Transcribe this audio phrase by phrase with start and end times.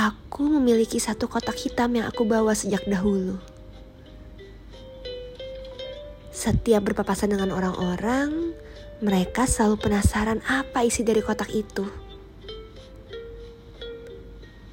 [0.00, 3.36] Aku memiliki satu kotak hitam yang aku bawa sejak dahulu.
[6.32, 8.56] Setiap berpapasan dengan orang-orang,
[9.04, 11.84] mereka selalu penasaran apa isi dari kotak itu.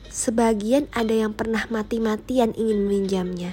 [0.07, 3.51] Sebagian ada yang pernah mati-matian ingin meminjamnya.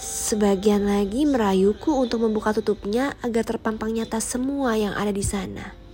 [0.00, 5.87] Sebagian lagi merayuku untuk membuka tutupnya agar terpampang nyata semua yang ada di sana.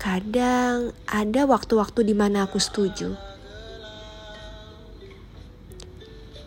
[0.00, 3.20] Kadang ada waktu-waktu di mana aku setuju.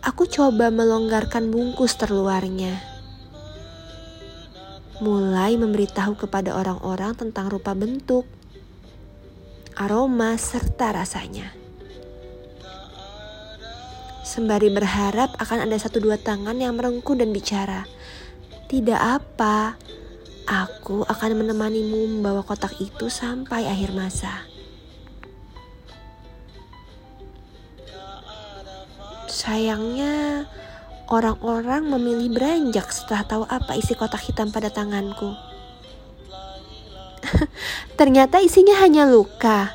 [0.02, 2.74] Aku coba melonggarkan bungkus terluarnya.
[4.98, 8.26] Mulai memberitahu kepada orang-orang tentang rupa bentuk,
[9.78, 11.54] aroma, serta rasanya.
[14.26, 17.86] Sembari berharap akan ada satu dua tangan yang merengkuh dan bicara.
[18.66, 19.78] Tidak apa,
[20.44, 24.44] Aku akan menemanimu membawa kotak itu sampai akhir masa.
[29.24, 30.44] Sayangnya,
[31.08, 35.32] orang-orang memilih beranjak setelah tahu apa isi kotak hitam pada tanganku.
[37.98, 39.72] Ternyata isinya hanya luka.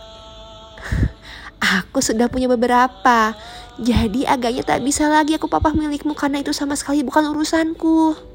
[1.60, 3.34] Aku sudah punya beberapa,
[3.82, 8.29] jadi agaknya tak bisa lagi aku papah milikmu karena itu sama sekali bukan urusanku.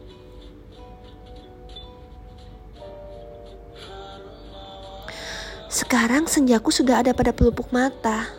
[5.75, 8.31] Sekarang senjaku sudah ada pada pelupuk mata.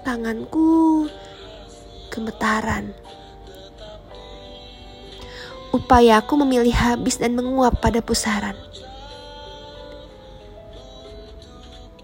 [0.00, 1.04] Tanganku
[2.08, 2.96] gemetaran.
[5.76, 8.56] Upayaku memilih habis dan menguap pada pusaran.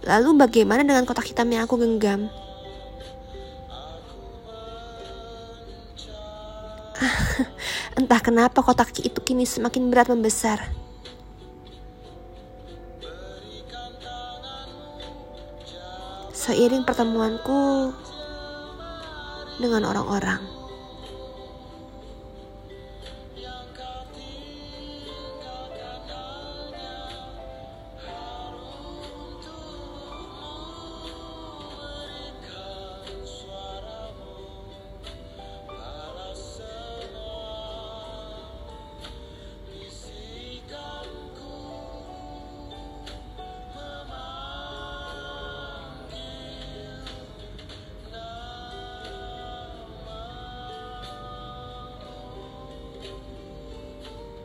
[0.05, 2.28] Lalu bagaimana dengan kotak hitam yang aku genggam?
[7.97, 10.80] Entah kenapa kotak itu kini semakin berat membesar.
[16.41, 17.93] Seiring pertemuanku
[19.61, 20.59] dengan orang-orang.